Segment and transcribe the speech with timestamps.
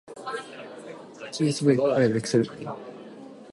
[1.33, 2.49] tsv ファイルエクセル